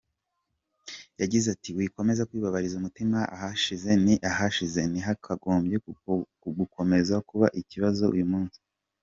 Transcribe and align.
Yagize 1.21 1.47
ati 1.55 1.69
“Wikomeza 1.77 2.27
kwibabariza 2.29 2.75
umutima, 2.77 3.17
ahashize 3.35 3.89
ni 4.05 4.15
ahashije 4.29 4.81
ntihakagombye 4.91 5.75
gukomeza 6.59 7.15
kuba 7.29 7.47
ikibazo 7.61 8.03
uyu 8.15 8.25
munsi. 8.33 8.59